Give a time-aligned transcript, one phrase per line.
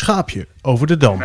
[0.00, 1.20] schaapje over de dam.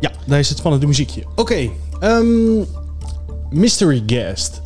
[0.00, 1.24] Ja, daar is het spannende muziekje.
[1.34, 1.70] Oké,
[2.00, 2.62] ehm,
[3.50, 4.60] mystery guest.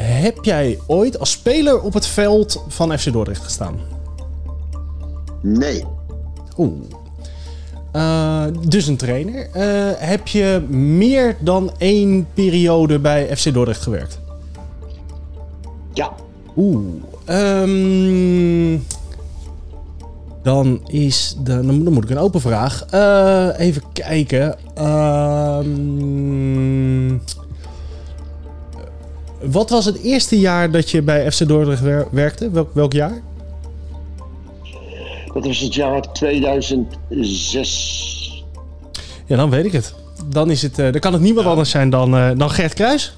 [0.00, 3.80] Heb jij ooit als speler op het veld van FC Dordrecht gestaan?
[5.42, 5.84] Nee.
[6.56, 6.84] Oeh.
[7.92, 9.48] Uh, dus een trainer.
[9.56, 14.20] Uh, heb je meer dan één periode bij FC Dordrecht gewerkt?
[15.92, 16.12] Ja.
[16.56, 16.84] Oeh.
[17.28, 18.86] Um,
[20.44, 22.84] dan is de, dan, moet ik een open vraag.
[22.94, 24.56] Uh, even kijken.
[25.58, 27.22] Um,
[29.42, 32.50] wat was het eerste jaar dat je bij FC Dordrecht wer werkte?
[32.50, 33.22] Welk, welk jaar?
[35.32, 38.44] Dat was het jaar 2006.
[39.26, 39.94] Ja, dan weet ik het.
[40.28, 41.50] Dan, is het, uh, dan kan het niemand ja.
[41.50, 43.16] anders zijn dan, uh, dan Gert Kruis.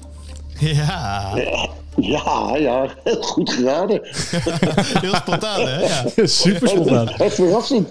[0.59, 1.31] Ja.
[1.35, 1.69] Ja,
[2.01, 4.01] ja, heel goed geraden.
[5.05, 5.79] heel spontaan, hè?
[5.79, 6.05] Ja.
[6.27, 7.07] Super spontaan.
[7.07, 7.89] Echt verrassend.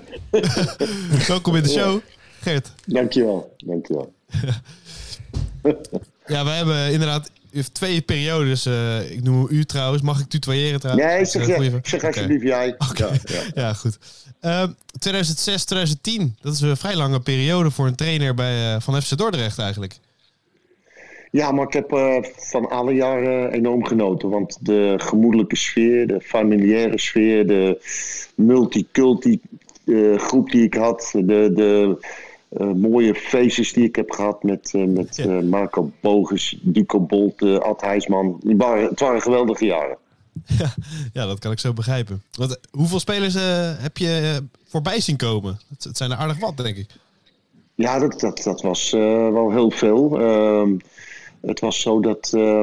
[1.27, 2.01] Welkom in de show,
[2.41, 2.73] Gert.
[2.87, 4.13] Dankjewel, dankjewel.
[6.27, 7.31] ja, wij hebben inderdaad
[7.73, 8.67] twee periodes.
[8.67, 10.03] Uh, ik noem u trouwens.
[10.03, 11.07] Mag ik tutoyeren trouwens?
[11.07, 12.75] Nee, zeg, je, zeg alsjeblieft jij.
[12.91, 13.21] Okay.
[13.25, 13.63] Ja, ja.
[13.63, 13.99] ja, goed.
[14.43, 14.63] Uh,
[14.99, 16.37] 2006, 2010.
[16.41, 19.99] Dat is een vrij lange periode voor een trainer bij, uh, van FC Dordrecht eigenlijk.
[21.37, 24.29] Ja, maar ik heb uh, van alle jaren enorm genoten.
[24.29, 27.81] Want de gemoedelijke sfeer, de familiaire sfeer, de
[28.35, 29.41] multiculti
[29.85, 31.99] uh, groep die ik had, de, de
[32.51, 35.41] uh, mooie feestjes die ik heb gehad met, met ja.
[35.41, 37.81] Marco Bogus, Duco Bolt, Ad.
[38.41, 39.97] Die waren, het waren geweldige jaren.
[40.59, 40.75] Ja,
[41.13, 42.23] ja, dat kan ik zo begrijpen.
[42.33, 43.35] Want, hoeveel spelers
[43.79, 45.59] heb je voorbij zien komen?
[45.69, 46.87] Het, het, zijn er aardig wat, denk ik.
[47.75, 50.19] Ja, dat, dat, dat was wel heel veel.
[51.47, 52.63] Ehm, het was zo dat, uh,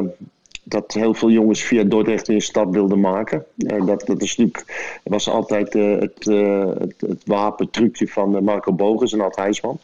[0.63, 3.45] dat heel veel jongens via Dordrecht de stad wilden maken.
[3.57, 9.13] Uh, dat, dat is natuurlijk, was altijd uh, het, het, het wapentrucje van Marco Bogus
[9.13, 9.79] en Ad Heijsman.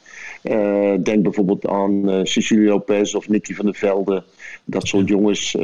[1.04, 4.24] denk bijvoorbeeld aan Cecilio Lopez of Nicky van der Velde.
[4.66, 5.56] Dat soort jongens.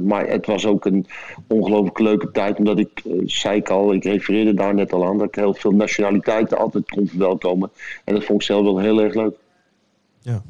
[0.00, 1.06] maar het was ook een
[1.46, 2.58] ongelooflijk leuke tijd.
[2.58, 5.18] Omdat ik, zei ik al, ik refereerde daar net al aan.
[5.18, 7.70] Dat ik heel veel nationaliteiten altijd kon verwelkomen.
[8.04, 9.34] En dat vond ik zelf wel heel erg leuk.
[10.22, 10.42] Ja.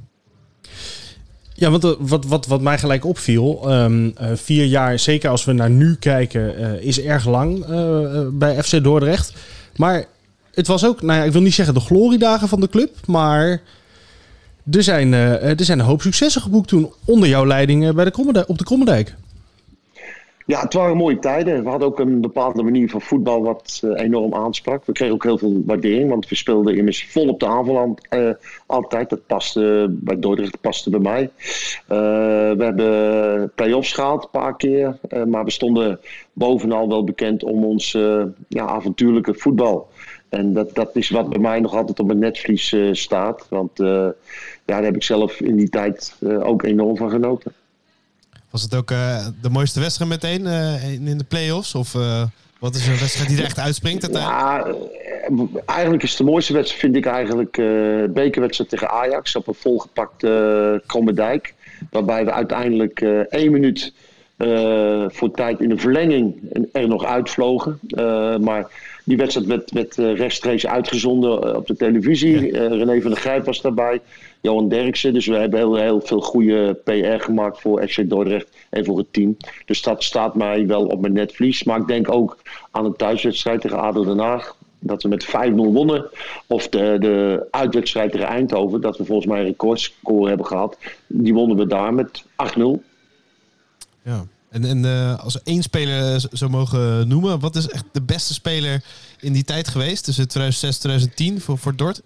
[1.60, 5.52] Ja, want wat, wat, wat mij gelijk opviel, um, uh, vier jaar, zeker als we
[5.52, 7.66] naar nu kijken, uh, is erg lang
[8.32, 9.32] bij FC Dordrecht.
[9.76, 10.04] Maar
[10.54, 13.60] het was ook, nou ja, ik wil niet zeggen de gloriedagen van de club, maar
[14.70, 18.58] er zijn, er zijn een hoop successen geboekt toen onder jouw leiding bij de op
[18.58, 19.14] de Krommendijk.
[20.50, 21.62] Ja, het waren mooie tijden.
[21.62, 24.84] We hadden ook een bepaalde manier van voetbal wat uh, enorm aansprak.
[24.84, 28.30] We kregen ook heel veel waardering, want we speelden immers vol op de aanval uh,
[28.66, 29.10] altijd.
[29.10, 31.22] Dat paste bij Dordrecht, paste bij mij.
[31.22, 31.98] Uh,
[32.56, 36.00] we hebben play-offs gehaald een paar keer, maar we stonden
[36.32, 37.92] bovenal wel bekend om ons
[38.48, 39.88] ja, avontuurlijke voetbal.
[40.28, 43.46] En dat, dat is wat bij mij nog altijd op mijn netvlies staat.
[43.48, 44.14] Want ja,
[44.64, 47.52] daar heb ik zelf in die tijd ook enorm van genoten.
[48.50, 51.74] Was het ook uh, de mooiste wedstrijd meteen uh, in de play-offs?
[51.74, 52.22] Of uh,
[52.58, 54.08] wat is een wedstrijd die er echt uitspringt?
[54.12, 54.66] Ja,
[55.66, 60.82] eigenlijk is de mooiste wedstrijd, vind ik eigenlijk, de bekerwedstrijd tegen Ajax op een volgepakte
[60.86, 61.54] Krommendijk.
[61.90, 63.92] Waarbij we uiteindelijk één minuut
[65.08, 66.34] voor tijd in de verlenging
[66.72, 67.80] er nog uitvlogen.
[68.40, 68.66] maar
[69.04, 72.52] die wedstrijd werd, werd rechtstreeks uitgezonden op de televisie.
[72.52, 72.66] Ja.
[72.66, 74.00] René van der Grijp was daarbij.
[74.40, 75.12] Johan Derksen.
[75.12, 79.12] Dus we hebben heel, heel veel goede PR gemaakt voor FC Dordrecht en voor het
[79.12, 79.36] team.
[79.64, 81.64] Dus dat staat mij wel op mijn netvlies.
[81.64, 82.38] Maar ik denk ook
[82.70, 84.56] aan een thuiswedstrijd tegen ADO Den Haag.
[84.78, 86.08] Dat we met 5-0 wonnen.
[86.46, 88.80] Of de, de uitwedstrijd tegen Eindhoven.
[88.80, 90.78] Dat we volgens mij een recordscore hebben gehad.
[91.06, 92.24] Die wonnen we daar met
[92.58, 92.62] 8-0.
[94.02, 94.26] Ja.
[94.50, 98.34] En, en uh, als we één speler zou mogen noemen, wat is echt de beste
[98.34, 98.84] speler
[99.20, 100.04] in die tijd geweest?
[100.04, 102.02] Tussen 2006 en 2010 voor, voor Dort?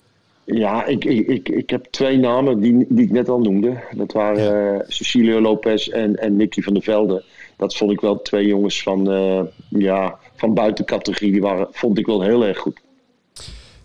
[0.46, 3.82] Ja, ik, ik, ik heb twee namen die, die ik net al noemde.
[3.96, 7.24] Dat waren uh, Cecilio Lopez en, en Nicky van der Velde.
[7.56, 11.32] Dat vond ik wel twee jongens van, uh, ja, van buitencategorie.
[11.32, 12.80] Die waren, vond ik wel heel erg goed.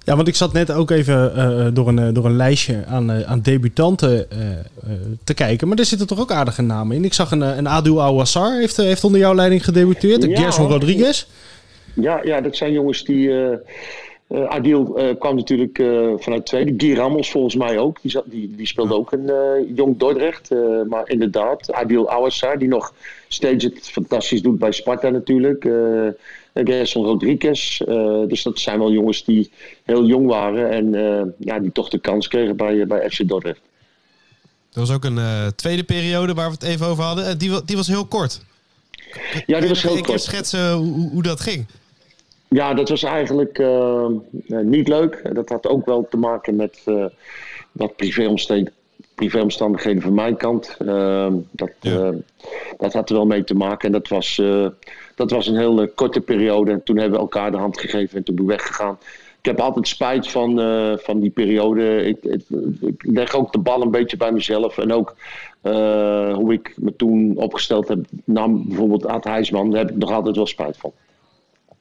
[0.03, 3.41] Ja, want ik zat net ook even uh, door, een, door een lijstje aan, aan
[3.41, 4.27] debutanten
[5.23, 5.67] te kijken.
[5.67, 7.05] Maar er zitten toch ook aardige namen in.
[7.05, 10.23] Ik zag een, een Adil Awassar heeft, heeft onder jouw leiding gedebuteerd.
[10.23, 10.41] Ja.
[10.41, 11.25] Gerson Rodriguez.
[11.94, 13.31] Ja, ja, dat zijn jongens die
[14.29, 16.73] uh, Adil uh, kwam natuurlijk uh, vanuit tweede.
[16.77, 18.01] Guy Ramos volgens mij ook.
[18.01, 19.31] Die, zat, die, die speelde ook een
[19.75, 20.49] jong Dordrecht.
[20.89, 22.93] maar inderdaad, Adil Awassar, die nog
[23.27, 25.69] steeds het fantastisch doet bij Sparta natuurlijk.
[26.53, 27.77] Gerson Rodriguez.
[28.27, 29.51] dus dat zijn wel jongens die
[29.83, 30.69] heel jong waren.
[30.69, 33.61] En ja, die toch de kans kregen bij, bij FC Dordrecht.
[34.73, 35.19] Er was ook een
[35.55, 37.37] tweede periode waar we het even over hadden.
[37.37, 38.41] die, die was heel kort.
[39.45, 40.03] Ja, die was heel kort.
[40.03, 41.65] Kun je schetsen hoe, hoe dat ging?
[42.50, 44.07] Ja, dat was eigenlijk uh,
[44.48, 45.36] niet leuk.
[45.36, 47.06] Dat had ook wel te maken met uh,
[47.72, 48.78] wat privéomstandigheden
[49.16, 50.78] privéomstandigheden van mijn kant.
[50.80, 52.13] Uh, dat, ja.
[52.78, 53.86] dat had er wel mee te maken.
[53.86, 54.42] En dat was,
[55.16, 56.72] dat was een hele korte periode.
[56.72, 58.98] En toen hebben we elkaar de hand gegeven en toen ben ik weggegaan.
[59.40, 60.60] Ik heb altijd spijt van,
[61.00, 62.06] van die periode.
[62.06, 62.42] Ik, ik,
[62.81, 64.78] ik, leg ook de bal een beetje bij mezelf.
[64.78, 65.16] En ook
[66.36, 70.36] hoe ik me toen opgesteld heb, nam bijvoorbeeld Aad Heijsman, daar heb ik nog altijd
[70.36, 70.92] wel spijt van.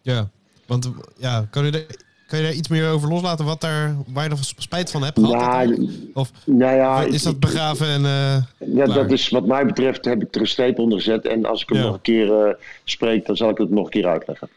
[0.02, 0.30] Ja,
[0.68, 1.86] want ja, kan je,
[2.26, 3.44] kan je daar iets meer over loslaten?
[3.44, 5.68] Wat daar, waar je er spijt van hebt gehad?
[5.68, 5.76] Ja,
[6.14, 10.22] of nou ja, is dat begraven en uh, ja, dat is wat mij betreft heb
[10.22, 11.26] ik er een streep onder gezet.
[11.26, 11.84] En als ik hem Ja.
[11.84, 12.54] nog een keer uh,
[12.84, 14.48] spreek, dan zal ik het nog een keer uitleggen.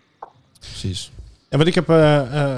[0.60, 1.12] Precies.
[1.50, 2.58] Ja, want ik heb uh, uh,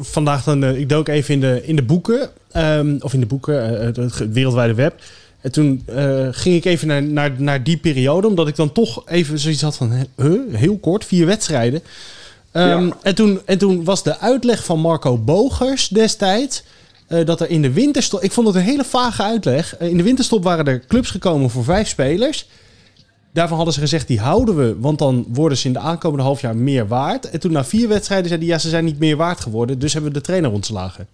[0.00, 3.26] vandaag dan, uh, ik dook even in de, in de boeken, um, of in de
[3.26, 5.00] boeken, het, het wereldwijde web.
[5.40, 5.82] En toen
[6.30, 9.76] ging ik even naar, naar, naar die periode, omdat ik dan toch even zoiets had
[9.76, 11.82] van, huh, heel kort, vier wedstrijden.
[12.52, 12.88] Ja.
[13.02, 16.62] en, toen, en toen was de uitleg van Marco Bogers destijds.
[17.08, 18.22] Uh, dat er in de winterstop.
[18.22, 19.80] Ik vond het een hele vage uitleg.
[19.80, 22.48] Uh, in de winterstop waren er clubs gekomen voor vijf spelers.
[23.32, 26.40] Daarvan hadden ze gezegd: die houden we, want dan worden ze in de aankomende half
[26.40, 27.30] jaar meer waard.
[27.30, 29.78] En toen na vier wedstrijden zeiden ja, ze zijn niet meer waard geworden.
[29.78, 31.06] Dus hebben we de trainer ontslagen.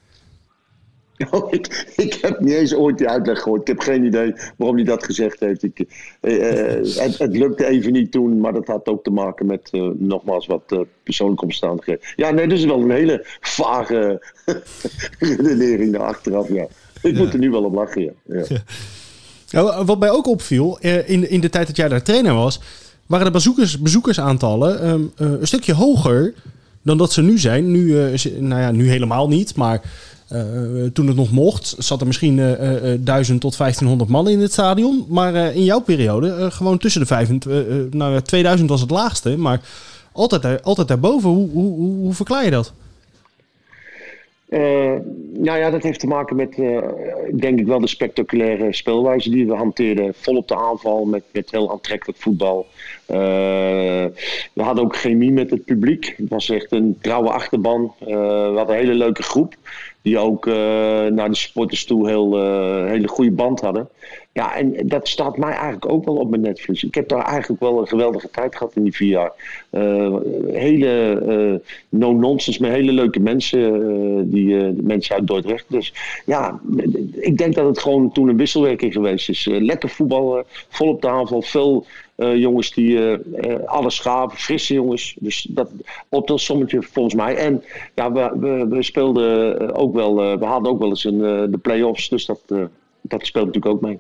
[1.31, 3.61] Oh, ik, ik, heb niet eens ooit die uitleg gehoord.
[3.61, 5.63] Ik heb geen idee waarom hij dat gezegd heeft.
[5.63, 5.85] Ik,
[6.21, 6.53] uh,
[7.03, 10.47] het, het, lukte even niet toen, maar dat had ook te maken met uh, nogmaals
[10.47, 12.05] wat persoonlijke omstandigheden.
[12.17, 14.23] Ja, nee, dus wel een hele vage
[15.19, 16.49] redenering naar achteraf.
[16.49, 16.67] Ja.
[17.03, 17.23] Ik ja.
[17.23, 18.03] moet er nu wel op lachen.
[18.03, 18.13] Ja.
[18.25, 18.45] ja.
[19.47, 19.85] ja.
[19.85, 22.61] wat mij ook opviel, in, in de tijd dat jij daar trainer was,
[23.07, 26.35] waren de bezoekers, bezoekersaantallen um, een stukje hoger
[26.83, 27.71] dan dat ze nu zijn.
[27.71, 27.93] Nu,
[28.39, 29.83] nou ja, nu helemaal niet, maar.
[30.33, 34.41] Uh, toen het nog mocht, zat er misschien uh, uh, 1000 tot 1500 man in
[34.41, 35.07] het stadion.
[35.09, 37.95] Maar uh, in jouw periode gewoon tussen de 500.
[37.95, 39.61] nou, 2000 was het laagste, maar
[40.13, 41.31] altijd, daar, altijd daarboven.
[41.31, 42.73] Hoe, hoe, hoe, verklaar je dat?
[45.33, 46.57] nou ja, dat heeft te maken met,
[47.41, 50.15] denk ik wel, de spectaculaire speelwijze die we hanteerden.
[50.15, 52.67] Vol op de aanval, met, met heel aantrekkelijk voetbal.
[53.07, 54.13] we
[54.63, 56.15] hadden ook chemie met het publiek.
[56.17, 57.95] Het was echt een trouwe achterban.
[57.99, 59.55] we hadden een hele leuke groep
[60.05, 60.55] die ook uh,
[61.07, 63.89] naar de supporters toe heel uh, hele goede band hadden.
[64.33, 66.85] Ja, en dat staat mij eigenlijk ook wel op mijn netvlies.
[66.85, 69.33] Ik heb daar eigenlijk wel een geweldige tijd gehad in die vier jaar.
[69.71, 70.17] Uh,
[70.53, 75.65] hele no-nonsense, met hele leuke mensen, die mensen uit Dordrecht.
[75.69, 75.95] Dus
[76.27, 76.61] ja,
[77.13, 79.49] ik denk dat het gewoon toen een wisselwerking geweest is.
[79.51, 84.75] lekker voetballen, vol op de aanval, veel uh, jongens die uh, uh, alles gaven, frisse
[84.75, 85.17] jongens.
[85.21, 85.71] Dus dat
[86.09, 87.37] op dat sommetje volgens mij.
[87.37, 87.63] En
[87.95, 91.19] ja, we, we, we speelden ook wel, we hadden ook wel eens een,
[91.51, 92.09] de play-offs.
[92.09, 92.41] Dus dat,
[93.01, 93.99] dat speelt natuurlijk ook mee.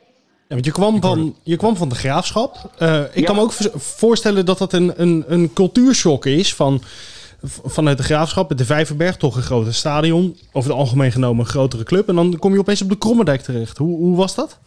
[0.49, 2.56] Ja, want je kwam van, je kwam van de graafschap.
[2.75, 3.25] ik ja.
[3.25, 6.81] kan me ook voorstellen dat dat een, een, een cultuurshock is van
[7.64, 10.37] vanuit de graafschap, de Vijverberg, toch een groter stadion.
[10.52, 12.08] Over het algemeen genomen een grotere club.
[12.08, 13.78] En dan kom je opeens op de Krommerdijk terecht.
[13.78, 14.58] Hoe, hoe was dat?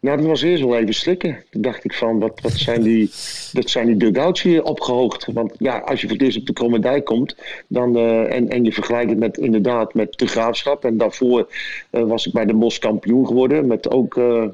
[0.00, 1.44] Nou, dat was eerst wel even slikken.
[1.50, 3.10] Toen dacht ik van, wat, wat zijn die,
[3.52, 5.26] dat zijn die dugouts hier opgehoogd.
[5.32, 7.36] Want ja, als je voor het eerst op de Kromme Dijk komt,
[7.66, 10.84] dan, uh, en, en je vergelijkt het met, inderdaad met de Graafschap.
[10.84, 11.48] En daarvoor
[11.92, 14.44] uh, was ik bij de Bos kampioen geworden, met ook uh,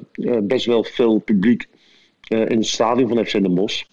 [0.42, 1.66] best wel veel publiek
[2.28, 3.84] in het stadion van FC Den Bosch.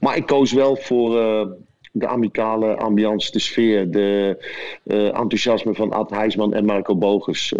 [0.00, 1.10] maar ik koos wel voor
[1.92, 4.36] de amicale ambiance, de sfeer, de
[4.84, 7.54] enthousiasme van Ad Heijsman en Marco Bogers.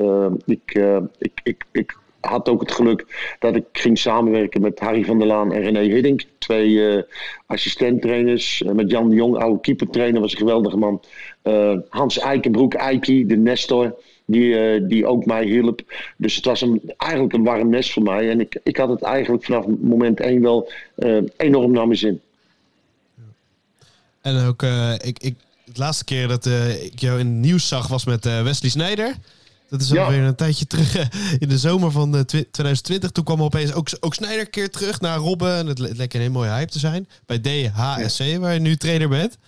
[0.46, 0.80] ik,
[1.18, 5.26] ik, ik, ik had ook het geluk dat ik ging samenwerken met Harry van der
[5.26, 6.22] Laan en René Hiddink.
[6.38, 7.02] Twee uh,
[7.46, 8.62] assistenttrainers.
[8.66, 11.02] Uh, met Jan de Jong, oude keepertrainer, was een geweldige man.
[11.44, 13.94] Uh, Hans Eikenbroek, Eiki, de Nestor,
[14.24, 15.80] die, die ook mij hielp.
[16.16, 18.30] Dus het was een, eigenlijk een warm nest voor mij.
[18.30, 20.72] En ik, ik had het eigenlijk vanaf moment één wel
[21.36, 22.20] enorm naar mijn zin.
[24.20, 24.62] En ook,
[25.02, 25.34] ik, ik,
[25.64, 26.46] de laatste keer dat
[26.82, 29.14] ik jou in het nieuws zag was met Wesley Snijder.
[29.68, 30.26] Dat is alweer ja.
[30.26, 30.94] een tijdje terug
[31.38, 33.10] in de zomer van 2020.
[33.10, 35.56] Toen kwam opeens ook, ook Snijder een keer terug naar Robben.
[35.56, 37.08] En het leek een heel mooie hype te zijn.
[37.26, 38.38] Bij DHSC, ja.
[38.38, 39.38] waar je nu trainer bent.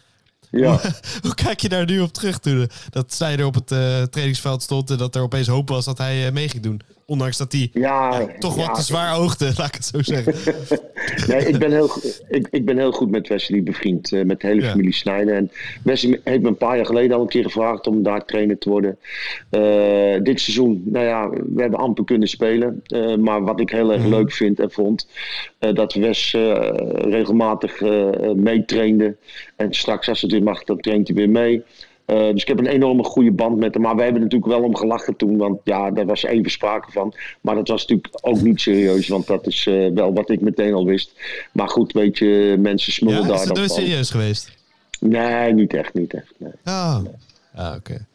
[0.50, 0.70] Ja.
[0.70, 0.80] Hoe,
[1.22, 4.90] hoe, kijk je daar nu op terug toen dat Snijder op het uh, trainingsveld stond
[4.90, 6.80] en dat er opeens hoop was dat hij uh, mee ging doen?
[7.10, 10.34] Ondanks dat hij ja, ja, toch wat te zwaar oogde, laat ik het zo zeggen.
[11.28, 11.90] nee, ik ben, heel,
[12.28, 15.34] ik, ik ben heel goed met Wesley bevriend, uh, met de hele familie Snijder.
[15.34, 15.50] En
[15.84, 18.68] Wesley heeft me een paar jaar geleden al een keer gevraagd om daar trainer te
[18.68, 18.98] worden.
[20.24, 22.82] dit seizoen, nou ja, we hebben amper kunnen spelen.
[23.20, 24.10] maar wat ik heel erg mm.
[24.10, 25.06] leuk vind en vond,
[25.58, 26.36] dat Wes
[26.94, 27.80] regelmatig
[28.34, 29.16] meetrainde.
[29.56, 31.62] En straks als het weer mag, dan traint hij weer mee.
[32.10, 33.82] Uh, dus ik heb een enorme goede band met hem.
[33.82, 35.36] Maar we hebben natuurlijk wel om gelachen toen.
[35.36, 37.14] Want ja, daar was even sprake van.
[37.40, 39.08] Maar dat was natuurlijk ook niet serieus.
[39.08, 41.12] Want dat is uh, wel wat ik meteen al wist.
[41.52, 43.82] Maar goed, weet je, mensen smullen ja, daar is dan het van.
[43.82, 44.50] serieus geweest?
[45.00, 46.32] Nee, niet echt, niet echt.
[46.36, 46.52] Nee.
[46.64, 46.98] Ah,
[47.54, 48.06] ah oké.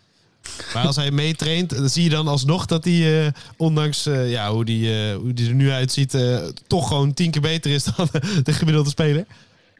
[0.74, 4.52] Maar als hij meetraint, dan zie je dan alsnog dat hij, eh, ondanks uh, ja,
[4.52, 6.18] hoe die, uh, hoe die er nu uitziet,
[6.68, 8.08] toch gewoon tien keer beter is dan
[8.44, 9.25] de gemiddelde speler?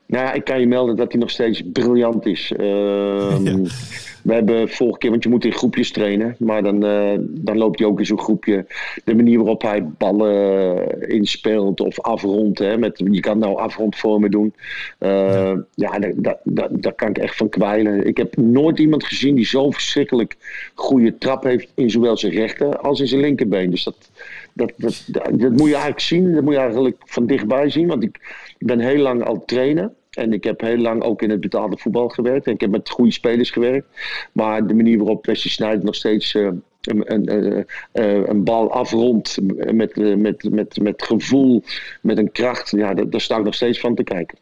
[0.07, 2.51] Nou ja, ik kan je melden dat hij nog steeds briljant is.
[2.57, 3.63] Ehm,
[4.25, 7.79] we hebben vorige keer, want je moet in groepjes trainen, maar dan, uh, dan loopt
[7.79, 8.65] hij ook in zo'n groepje.
[9.03, 14.53] De manier waarop hij ballen inspeelt of afrondt, hè, met, je kan nou afrondvormen doen.
[15.00, 18.07] Uh, ja, daar, daar, daar kan ik echt van kwijlen.
[18.07, 20.35] Ik heb nooit iemand gezien die zo'n verschrikkelijk
[20.74, 23.69] goede trap heeft in zowel zijn rechter als in zijn linkerbeen.
[23.69, 24.09] Dus dat,
[24.53, 27.88] dat, dat, dat, dat moet je eigenlijk zien, dat moet je eigenlijk van dichtbij zien,
[27.88, 28.19] want ik
[28.65, 29.91] ben heel lang al trainer.
[30.10, 32.48] En ik heb heel lang ook in het betaalde voetbal gewerkt.
[32.48, 33.88] En ik heb met goede spelers gewerkt.
[34.31, 36.50] Maar de manier waarop Wesley Sneijder nog steeds uh,
[36.81, 39.38] een, een, uh, een, bal afrondt.
[39.72, 41.63] Met, uh, met, met, met gevoel,
[42.01, 42.72] met een kracht.
[42.72, 44.38] Ja, daar, daar sta ik nog steeds van te kijken.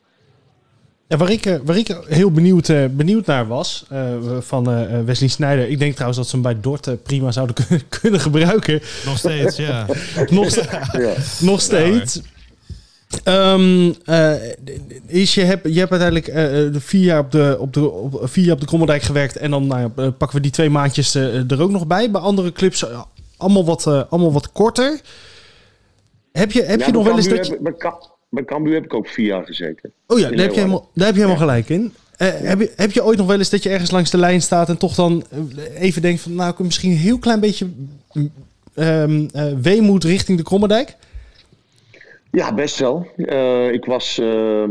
[1.08, 3.86] Ja, waar, ik, waar ik heel benieuwd, benieuwd naar was
[4.40, 4.64] van
[5.06, 5.70] Wesley Sneijder.
[5.70, 7.56] Ik denk trouwens dat ze hem bij Dort prima zouden
[8.02, 8.82] kunnen gebruiken.
[9.06, 9.86] Nog steeds, ja.
[10.30, 10.56] nog,
[10.92, 11.14] ja.
[11.40, 12.22] nog steeds.
[13.24, 14.34] Um, uh,
[15.08, 16.28] is je, hebt, je hebt uiteindelijk
[16.74, 19.38] uh, vier, jaar op de, op de, op, vier jaar op de Krommerdijk gewerkt.
[19.38, 22.12] En dan nou, pakken we die twee maandjes uh, er ook nog bij.
[22.12, 22.86] Bij andere clubs
[23.38, 25.02] allemaal wat, allemaal wat korter.
[26.32, 27.58] Heb je, heb ja, je nog wel eens dat je...
[27.62, 27.94] Bij,
[28.30, 29.92] bij Cambuur heb ik ook vier jaar gezeten.
[30.08, 31.94] Oh ja, daar heb, je helemaal, daar heb je helemaal gelijk in.
[32.18, 34.70] Heb, je, heb je ooit nog wel eens dat je ergens langs de lijn staat...
[34.70, 35.24] en toch dan
[35.76, 36.36] even denkt van...
[36.36, 37.68] nou, ik misschien een heel klein beetje...
[38.76, 39.30] Um,
[39.62, 40.96] weemoed richting de Krommerdijk?
[42.36, 43.08] Ja, best wel.
[43.16, 44.64] Uh, ik was uh,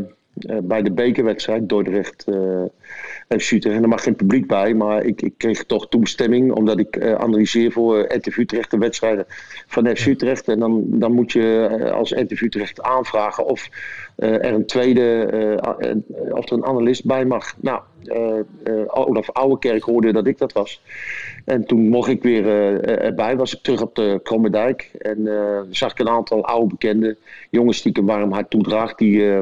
[0.63, 2.25] bij de bekerwedstrijd Dordrecht
[3.29, 3.77] FC Utrecht.
[3.77, 7.73] En er mag geen publiek bij, maar ik, ik kreeg toch toestemming omdat ik analyseer
[7.73, 9.27] voor RTV Utrecht de wedstrijden
[9.67, 10.49] van FC Utrecht.
[10.49, 13.69] En dan, dan moet je als RTV Utrecht aanvragen of
[14.17, 15.29] er een tweede,
[16.31, 17.55] of er een analist bij mag.
[17.61, 17.81] Nou,
[18.87, 20.83] Olaf Ouwekerk hoorde dat ik dat was.
[21.45, 24.91] En toen mocht ik weer uh, erbij, was ik terug op de Krommerdijk.
[24.99, 27.17] En uh, zag ik een aantal oude bekende
[27.51, 29.41] jongens die ik een warm hart toedraag, die,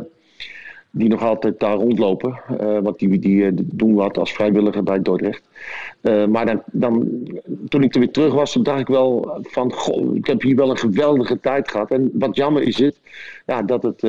[0.90, 2.40] die nog altijd daar rondlopen.
[2.82, 5.42] want die, die doen wat als vrijwilliger bij Dordrecht.
[6.28, 7.08] maar dan, dan,
[7.68, 10.70] toen ik er weer terug was, dacht ik wel van, goh, ik heb hier wel
[10.70, 11.90] een geweldige tijd gehad.
[11.90, 13.00] En wat jammer is het,
[13.46, 14.02] ja, dat het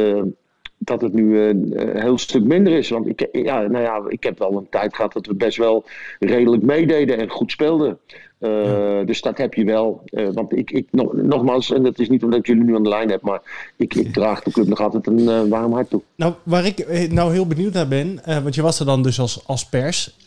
[0.83, 2.89] dat het nu een heel stuk minder is.
[2.89, 5.83] Want ik, ja, nou ja, ik heb wel een tijd gehad dat we best wel
[6.19, 7.99] redelijk meededen en goed speelden.
[8.39, 10.03] Uh, Dus dat heb je wel.
[10.05, 12.83] Uh, want ik, ik nog, nogmaals, en dat is niet omdat ik jullie nu aan
[12.83, 13.41] de lijn heb, maar
[13.77, 16.01] ik, ik draag de club nog altijd een uh, warm hart toe.
[16.15, 19.43] Nou, waar ik nou heel benieuwd naar ben, want je was er dan dus als,
[19.45, 20.17] als pers.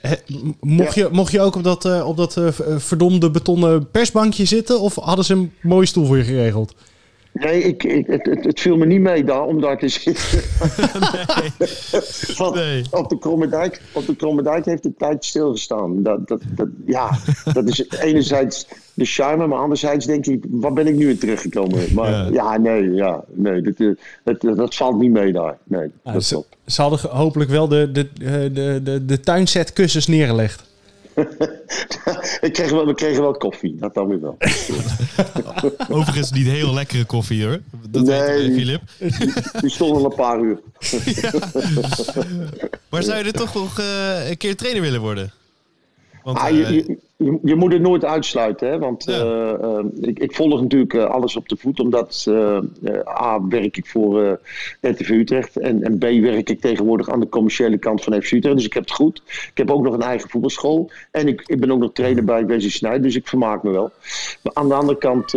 [0.61, 1.03] mocht, ja.
[1.03, 2.41] je, mocht je ook op dat, op dat
[2.77, 4.81] verdomde betonnen persbankje zitten?
[4.81, 6.75] Of hadden ze een mooie stoel voor je geregeld?
[7.35, 10.41] Nee, ik, ik, het, het, viel me niet mee daar, om daar te zitten.
[11.59, 11.69] nee.
[12.37, 12.85] Van, nee.
[12.91, 16.03] Op de Krommerdijk, op de Krommerdijk heeft de tijd stilgestaan.
[16.03, 17.19] Dat, dat, dat, ja,
[17.53, 21.95] dat is enerzijds de charme, maar anderzijds denk ik, waar ben ik nu in terechtgekomen?
[21.95, 25.59] Maar ja, ja nee, ja, nee dat, dat, dat, valt niet mee daar.
[25.65, 30.73] Nee, dat ze, ze hadden hopelijk wel de, de, de, de, de tuinset kussens neergelegd.
[32.47, 34.37] ik kreeg wel, we kregen wel koffie, dat dan weer wel.
[35.99, 37.61] Overigens niet heel lekkere koffie hoor.
[37.89, 38.83] Dat nee, weet Filip.
[39.61, 40.61] Die stond al een paar uur.
[42.89, 45.33] Maar zou je er toch nog uh, een keer trainer willen worden?
[46.23, 48.69] Want, ah, je, eh, je, je, moet het nooit uitsluiten.
[48.69, 48.79] Hè?
[48.79, 49.17] Want uh,
[49.63, 51.81] uh, ik, ik, volg natuurlijk alles op de voet.
[51.81, 52.29] Omdat
[53.07, 54.39] A, werk ik voor
[54.81, 55.57] RTV Utrecht.
[55.57, 58.57] En, en, B, werk ik tegenwoordig aan de commerciële kant van FC Utrecht.
[58.57, 59.23] Dus ik heb het goed.
[59.27, 60.91] Ik heb ook nog een eigen voetbalschool.
[61.11, 63.03] En ik, ik ben ook nog trainer bij Wesley Snijd.
[63.03, 63.91] Dus ik vermaak me wel.
[64.43, 65.31] Maar aan de andere kant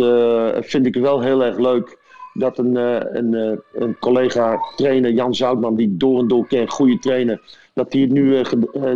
[0.66, 1.97] vind ik het wel heel erg leuk
[2.38, 2.76] dat een,
[3.16, 7.40] een, een collega trainer, Jan Zoutman, die door en door een goede trainer
[7.78, 8.44] dat hij het nu uh,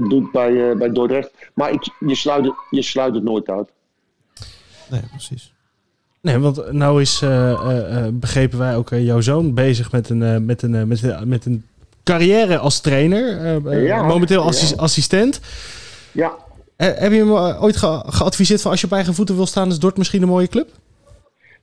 [0.09, 1.31] doet bij, bij Dordrecht.
[1.55, 3.69] Maar ik, je, sluit het, je sluit het nooit uit.
[4.91, 5.55] Nee, precies.
[6.21, 10.89] Nee, want nou is, uh, begrepen wij ook, jouw zoon bezig met een, met een,
[10.89, 11.65] met, een, met een
[12.05, 13.61] carrière als trainer.
[13.85, 14.77] Ja, momenteel als ja.
[14.77, 15.41] assistent.
[16.13, 16.33] Ja.
[16.77, 19.79] heb je hem ooit ge geadviseerd van als je op eigen voeten wil staan, is
[19.79, 20.69] Dort misschien een mooie club?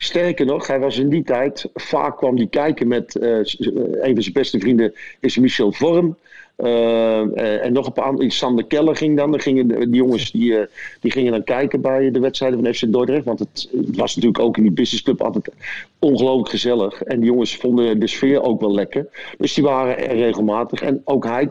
[0.01, 4.33] Sterker nog, hij was in die tijd, vaak kwam hij kijken met een van zijn
[4.33, 6.17] beste vrienden, is Michel Vorm.
[6.57, 9.31] Uh, en nog een paar Sander Keller ging dan.
[9.31, 10.67] dan gingen die jongens die,
[10.99, 13.25] die gingen dan kijken bij de wedstrijden van FC Dordrecht.
[13.25, 15.51] Want het, was natuurlijk ook in die businessclub altijd
[15.99, 17.03] ongelooflijk gezellig.
[17.03, 19.07] En die jongens vonden de sfeer ook wel lekker.
[19.37, 20.81] Dus die waren er regelmatig.
[20.81, 21.49] En ook hij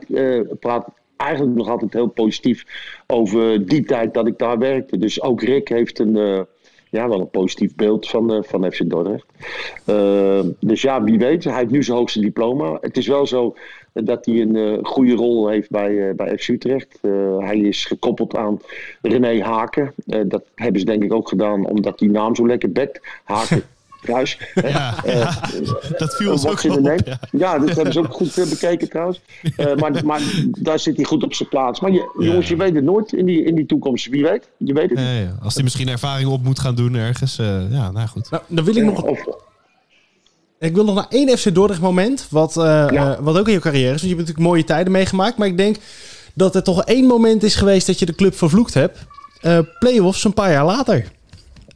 [0.61, 2.65] praat eigenlijk nog altijd heel positief
[3.07, 4.99] over die tijd dat ik daar werkte.
[4.99, 6.47] Dus ook Rick heeft een
[6.91, 9.27] ja, wel een positief beeld van, van FC Dordrecht.
[10.61, 11.45] dus ja, wie weet.
[11.45, 12.79] Hij heeft nu zijn hoogste diploma.
[12.81, 13.57] Het is wel zo
[13.93, 16.99] dat hij een goede rol heeft bij, bij FC Utrecht.
[17.39, 18.61] hij is gekoppeld aan
[19.03, 19.95] René Haken.
[20.27, 23.01] dat hebben ze denk ik ook gedaan omdat die naam zo lekker bekt.
[23.25, 23.63] Haken
[24.01, 24.39] Kruis.
[24.69, 24.95] Ja,
[25.99, 27.01] dat viel ons ook op.
[27.05, 27.19] Ja.
[27.31, 29.21] ja, dat hebben ze ook goed eh, bekeken trouwens.
[29.57, 31.81] Uh, maar, maar daar zit hij goed op zijn plaats.
[31.81, 34.07] Maar je, jongens, je weet het nooit in die, in die toekomst.
[34.07, 34.49] Wie weet?
[34.57, 37.39] Je weet het ja, Als hij misschien ervaring op moet gaan doen ergens.
[37.39, 38.31] Uh, ja, nou goed.
[38.31, 39.03] Nou, dan wil ik nog...
[39.03, 39.27] Of,
[40.59, 42.27] ik wil nog naar één FC Dordrecht moment.
[42.31, 42.55] Wat,
[43.21, 44.01] wat ook in je carrière is.
[44.01, 45.37] Want je hebt natuurlijk mooie tijden meegemaakt.
[45.37, 45.77] Maar ik denk
[46.35, 48.99] dat er toch één moment is geweest dat je de club vervloekt hebt.
[49.79, 51.05] Playoffs een paar jaar later.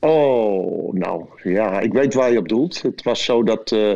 [0.04, 2.82] Oh, nou ja, ik weet waar je op doelt.
[2.82, 3.92] Het was zo dat uh,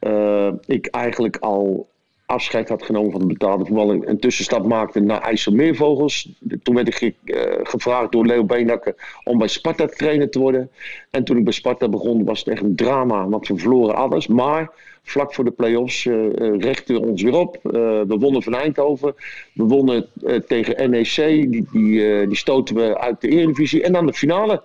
[0.00, 1.88] uh, ik eigenlijk al
[2.26, 3.90] afscheid had genomen van de betaalde voetbal.
[3.90, 6.28] Een tussenstap maakte naar IJsselmeervogels.
[6.62, 10.70] Toen werd ik uh, gevraagd door Leo Beenakker om bij Sparta trainer te worden.
[11.10, 14.26] En toen ik bij Sparta begon was het echt een drama, want we verloren alles.
[14.26, 14.70] Maar
[15.02, 17.58] vlak voor de play-offs uh, rechten we ons weer op.
[17.62, 19.14] we wonnen van Eindhoven.
[19.54, 20.08] We wonnen
[20.46, 21.14] tegen NEC.
[21.14, 23.82] Die, die, die stoten we uit de Eredivisie.
[23.82, 24.62] En dan de finale.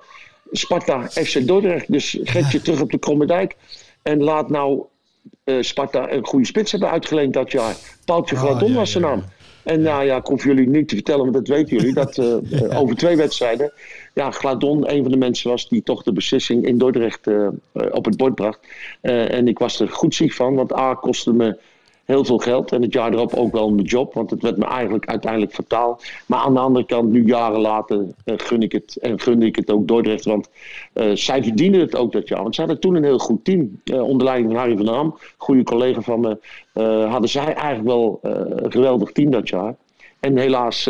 [0.52, 1.92] Sparta FC Dordrecht.
[1.92, 3.56] Dus geef je terug op de Kromme Dijk.
[4.02, 4.84] En laat nou
[5.46, 7.76] uh, Sparta een goede spits hebben uitgeleend dat jaar.
[8.06, 9.24] Paaltje oh, Gladon was zijn naam.
[9.64, 11.94] En nou ja, ik hoef jullie niet te vertellen, want dat weten jullie.
[11.94, 13.74] Dat uh, over twee wedstrijden.
[14.14, 17.48] Ja, Gladon een van de mensen was die toch de beslissing in Dordrecht uh,
[17.92, 18.60] op het bord bracht.
[19.02, 21.58] en ik was er goed ziek van, want A kostte me
[22.12, 22.72] heel veel geld.
[22.72, 26.00] En het jaar erop ook wel mijn job, want het werd me eigenlijk uiteindelijk fataal.
[26.26, 29.56] Maar aan de andere kant, nu jaren later, uh, gun ik het en gunde ik
[29.56, 30.26] het ook Dordrecht.
[30.26, 30.50] Want
[30.94, 32.42] uh, zij verdienen het ook dat jaar.
[32.42, 33.82] Want ze hadden toen een heel goed team.
[33.84, 36.38] Uh, onder leiding van Harry van Dam, goede collega van me,
[37.08, 39.76] hadden zij eigenlijk wel een geweldig team dat jaar.
[40.20, 40.90] En helaas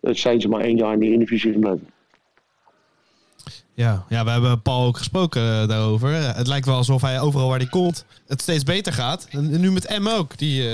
[0.00, 1.88] zijn ze maar één jaar in de Eredivisie gebleven.
[3.74, 6.36] Ja, ja, we hebben Paul ook gesproken uh, daarover.
[6.36, 9.26] Het lijkt wel alsof hij overal waar hij komt het steeds beter gaat.
[9.30, 10.38] En nu met M ook.
[10.38, 10.62] Die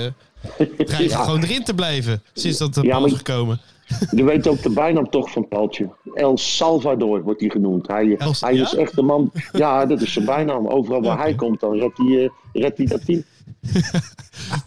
[0.57, 1.23] uh, dreigt ja.
[1.23, 3.59] gewoon erin te blijven sinds dat de ja, is gekomen.
[4.11, 5.89] Je weet ook de bijnaam toch van Paultje.
[6.13, 7.87] El Salvador wordt hij genoemd.
[7.87, 8.63] Hij, El, hij ja?
[8.63, 9.31] is echt een man.
[9.51, 10.67] Ja, dat is zijn bijnaam.
[10.67, 13.23] Overal waar hij komt, dan redt hij, uh, redt hij dat team.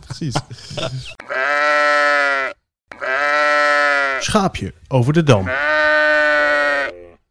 [0.07, 0.35] Precies.
[4.21, 5.49] Schaapje over de dam.